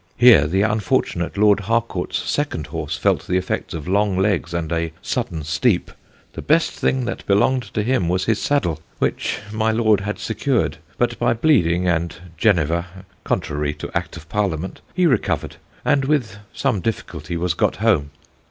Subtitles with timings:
[0.17, 4.93] Here the unfortunate Lord Harcourt's second horse felt the effects of long legs and a
[4.99, 5.91] sudden steep;
[6.33, 10.77] the best thing that belonged to him was his saddle, which My Lord had secured;
[10.97, 12.87] but, by bleeding and Geneva
[13.23, 18.09] (contrary to Act of Parliament) he recovered, and with some difficulty was got home.